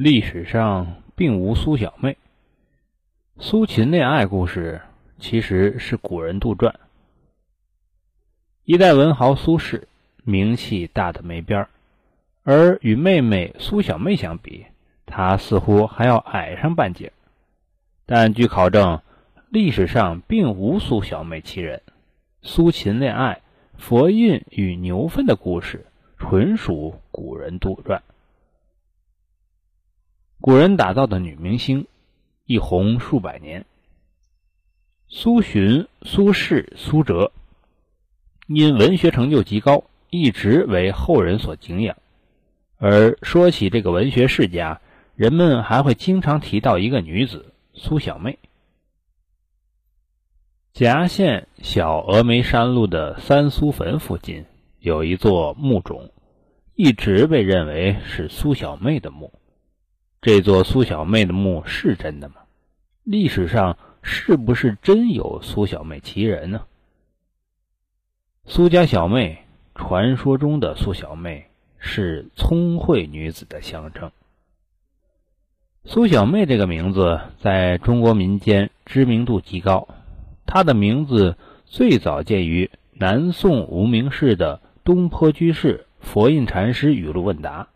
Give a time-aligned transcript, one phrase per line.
[0.00, 2.16] 历史上并无苏小妹。
[3.40, 4.80] 苏秦恋爱故事
[5.18, 6.72] 其实是古人杜撰。
[8.62, 9.82] 一代文豪苏轼
[10.22, 11.68] 名气大的没边儿，
[12.44, 14.66] 而与妹妹苏小妹相比，
[15.04, 17.12] 他似乎还要矮上半截。
[18.06, 19.00] 但据考证，
[19.48, 21.82] 历史上并无苏小妹其人。
[22.42, 23.42] 苏秦恋爱、
[23.76, 25.86] 佛印与牛粪的故事，
[26.18, 27.98] 纯属古人杜撰。
[30.40, 31.88] 古人打造的女明星，
[32.44, 33.66] 一红数百年。
[35.08, 37.32] 苏洵、苏轼、苏辙，
[38.46, 41.96] 因文学成就极高，一直为后人所敬仰。
[42.76, 44.80] 而说起这个文学世家，
[45.16, 48.38] 人们还会经常提到一个女子苏小妹。
[50.72, 54.44] 夹县小峨眉山路的三苏坟附近
[54.78, 56.10] 有一座墓冢，
[56.76, 59.32] 一直被认为是苏小妹的墓。
[60.20, 62.34] 这座苏小妹的墓是真的吗？
[63.04, 66.62] 历史上是不是真有苏小妹其人呢？
[68.44, 71.46] 苏家小妹，传说中的苏小妹
[71.78, 74.10] 是聪慧女子的象征。
[75.84, 79.88] 苏小妹这个名字在中国民间知名度极高，
[80.46, 87.68] 她的名字最早见于南宋无名氏的东坡居士佛印禅师语录问答。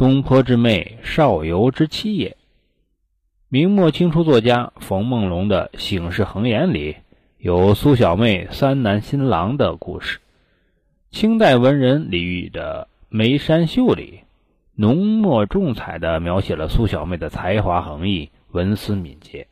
[0.00, 2.38] 东坡之妹，少游之妻也。
[3.50, 6.96] 明末清初作家冯梦龙的《醒世恒言》里
[7.36, 10.18] 有苏小妹三男新郎的故事。
[11.10, 14.20] 清代文人李煜的《眉山秀》里
[14.74, 19.48] 浓墨重彩地描写了苏小妹的才华横溢、文思敏捷。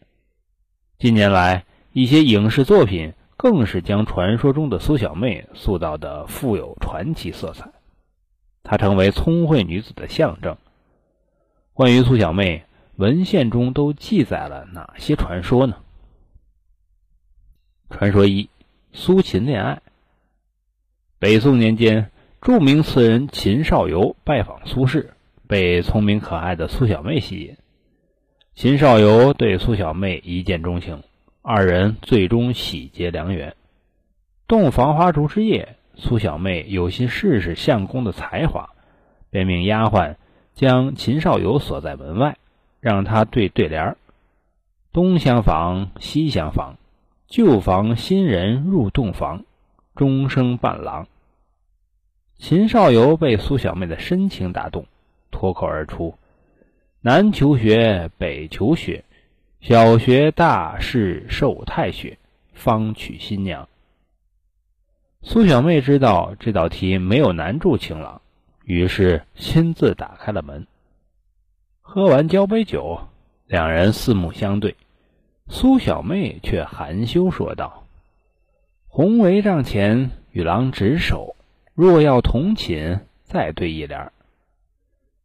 [0.99, 7.71] 近年来，一些影视作品更是将传说中的苏小妹塑造得富有传奇色彩。
[8.69, 10.59] 她成为聪慧女子的象征。
[11.73, 12.65] 关于苏小妹，
[12.97, 15.77] 文献中都记载了哪些传说呢？
[17.89, 18.51] 传说一：
[18.93, 19.81] 苏秦恋爱。
[21.19, 22.11] 北宋年间，
[22.43, 25.07] 著名词人秦少游拜访苏轼，
[25.47, 27.57] 被聪明可爱的苏小妹吸引。
[28.55, 31.03] 秦少游对苏小妹一见钟情，
[31.41, 33.57] 二人最终喜结良缘。
[34.47, 35.78] 洞房花烛之夜。
[35.99, 38.71] 苏小妹有心试试相公的才华，
[39.31, 40.15] 便命丫鬟
[40.55, 42.39] 将秦少游锁在门外，
[42.81, 43.97] 让他对对联
[44.93, 46.77] 东厢房，西厢房，
[47.27, 49.45] 旧房新人入洞房，
[49.97, 51.09] 终生伴郎。”
[52.39, 54.87] 秦少游被苏小妹的深情打动，
[55.33, 56.15] 脱口而出
[57.03, 59.05] ：“南求学，北求学，
[59.61, 62.17] 小学大事受太学，
[62.53, 63.69] 方娶新娘。”
[65.23, 68.23] 苏小妹知道这道题没有难住情郎，
[68.65, 70.67] 于是亲自打开了门。
[71.81, 73.01] 喝完交杯酒，
[73.47, 74.77] 两人四目相对，
[75.49, 77.85] 苏小妹却含羞说道
[78.87, 81.35] ：“红帷帐前，与郎执手，
[81.75, 84.13] 若要同寝，再对一联。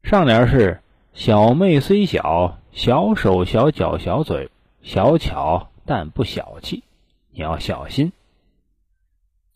[0.03, 0.81] 上联是
[1.13, 4.49] ‘小妹虽小，小手小脚小嘴，
[4.81, 6.83] 小巧但不小气，
[7.31, 8.11] 你要小心。’”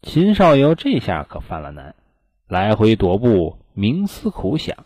[0.03, 1.95] 秦少游这下可犯了难，
[2.47, 4.85] 来回踱步，冥思苦想。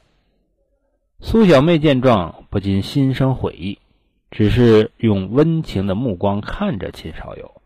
[1.19, 3.77] 苏小妹见状，不禁心生悔意，
[4.31, 7.61] 只是用温情的目光看着秦少游。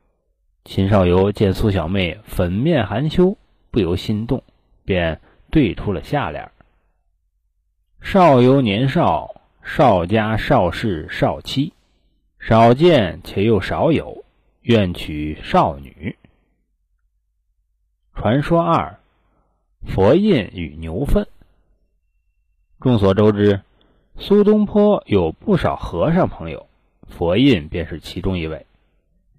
[0.65, 3.37] 秦少游见苏小妹粉面含羞，
[3.69, 4.43] 不由心动，
[4.83, 6.51] 便对出了下联
[8.01, 11.73] ：“少游年少，少家少室少妻，
[12.39, 14.25] 少见且又少有，
[14.63, 16.17] 愿娶少女。”
[18.15, 18.97] 传说二：
[19.85, 21.27] 佛印与牛粪。
[22.79, 23.61] 众所周知，
[24.17, 26.65] 苏东坡有不少和尚朋友，
[27.09, 28.65] 佛印便是其中一位。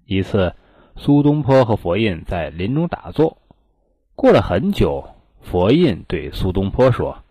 [0.05, 0.53] 一次，
[0.95, 3.37] 苏东坡和佛印在林中打坐，
[4.15, 5.09] 过了很久，
[5.41, 7.23] 佛印对苏东坡说：“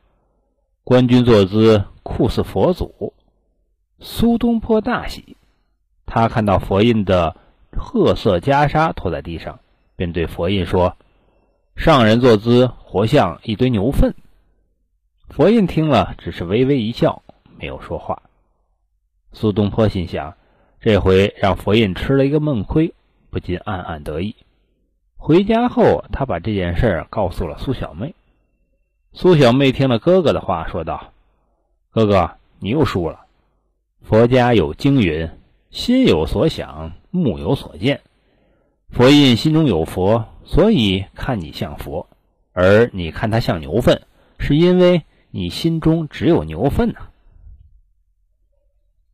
[0.82, 3.14] 官军坐姿酷似佛祖。”
[4.00, 5.36] 苏东坡大喜，
[6.06, 7.36] 他看到佛印的
[7.70, 9.60] 褐色袈裟拖在地上，
[9.94, 10.96] 便对佛印说。
[11.76, 14.14] 上人坐姿活像一堆牛粪，
[15.28, 17.22] 佛印听了只是微微一笑，
[17.58, 18.22] 没有说话。
[19.32, 20.34] 苏东坡心想，
[20.80, 22.94] 这回让佛印吃了一个闷亏，
[23.30, 24.34] 不禁暗暗得意。
[25.16, 28.14] 回家后，他把这件事告诉了苏小妹。
[29.12, 31.12] 苏小妹听了哥哥的话，说道
[31.92, 33.26] ：“哥哥，你又输了。
[34.02, 35.30] 佛家有经云：
[35.70, 38.00] 心有所想，目有所见。
[38.90, 42.08] 佛印心中有佛。”所以看你像佛，
[42.52, 44.00] 而你看他像牛粪，
[44.38, 45.02] 是因为
[45.32, 47.08] 你心中只有牛粪呐。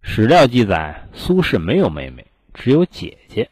[0.03, 3.49] 史料记载，苏轼没有妹妹，只有姐姐。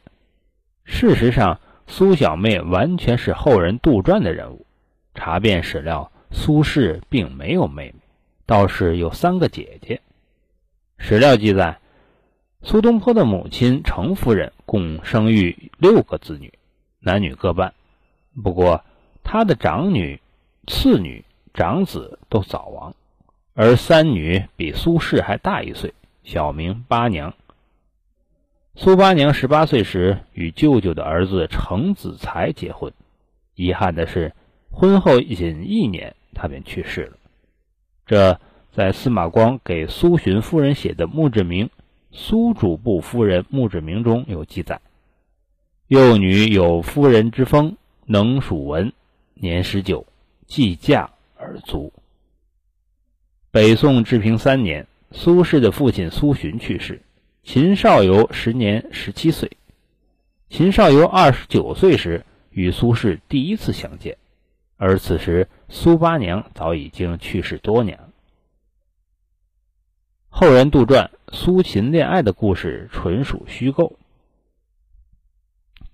[0.85, 4.67] 事实上，苏小妹完全是后人杜撰的人物。
[5.15, 7.95] 查遍史料，苏轼并没有妹妹，
[8.47, 10.01] 倒是有三个姐姐。
[10.99, 11.79] 史料记载，
[12.63, 16.53] 苏东坡的母亲程夫人共生育六个子女，
[17.01, 17.75] 男女各半。
[18.43, 18.85] 不过，
[19.25, 20.21] 他的长女、
[20.67, 22.95] 次女、长子都早亡，
[23.55, 25.93] 而三女比苏轼还大一岁，
[26.23, 27.35] 小名八娘。
[28.77, 32.93] 苏八娘十八岁时与舅舅的儿子程子才结婚，
[33.57, 34.33] 遗憾的是，
[34.71, 37.17] 婚后仅一年，她便去世了。
[38.07, 38.41] 这
[38.73, 41.67] 在司马光给苏洵夫人写的墓志铭
[42.13, 44.81] 《苏主簿夫人墓志铭》中有记载：
[45.91, 47.77] 幼女有夫人之风，
[48.07, 48.93] 能属文，
[49.35, 50.07] 年十九，
[50.47, 51.93] 既嫁而卒。
[53.51, 57.03] 北宋治平三年，苏轼的父亲苏洵去世。
[57.43, 59.51] 秦少游时年十七岁，
[60.49, 64.17] 秦少游二十九岁时与苏轼第一次相见，
[64.77, 67.99] 而此时苏八娘早已经去世多年。
[70.29, 73.97] 后人杜撰苏秦恋爱的故事纯属虚构。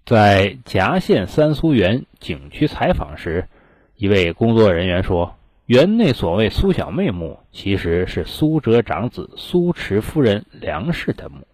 [0.06, 3.48] 在夹县三苏园景区采访时，
[3.96, 5.34] 一位工作人员说。
[5.66, 11.44] 园内所谓苏小妹墓，其实是苏辙长子苏池夫人梁氏的墓。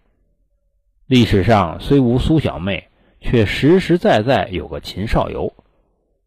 [1.07, 2.89] 历史上虽无苏小妹，
[3.21, 5.51] 却实实在在有个秦少游。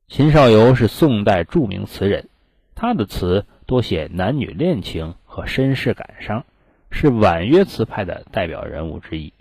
[0.09, 2.29] 秦少游是宋代著名词人，
[2.75, 6.45] 他的词多写男女恋情和身世感伤，
[6.91, 9.33] 是婉约词派的代表人物之一。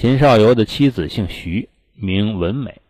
[0.00, 2.80] 秦少游的妻子姓徐，名文美。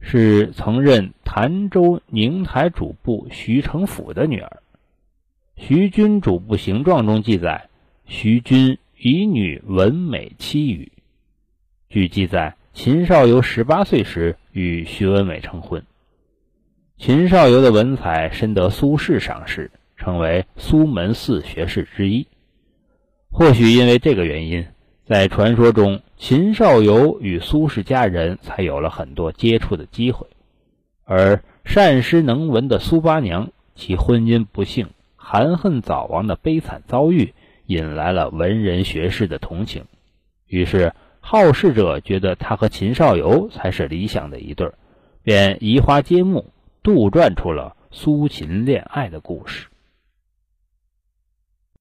[0.00, 4.62] 是曾任潭州宁台主簿徐成甫的女儿。
[5.58, 7.68] 徐君主簿行状中记载，
[8.06, 10.90] 徐君以女文美妻与。
[11.90, 15.84] 据记载，秦少游十八岁时与徐文美成婚。
[16.96, 22.26] 秦少游的文采深得苏轼赏识，成为苏门四学士之一。
[23.30, 24.66] 或许因为这个原因。
[25.12, 30.26] 在传说中，秦少游与苏氏家人才有了很多接触的机会，
[31.04, 37.34] 而善诗能文的苏八娘，其婚姻不幸、含恨早亡的悲惨遭遇，
[37.66, 39.84] 引来了文人学士的同情。
[40.46, 44.72] 于是，好事者觉得他和秦少游才是理想的一对，
[45.22, 46.46] 便移花接木，
[46.82, 49.66] 杜撰出了苏秦恋爱的故事。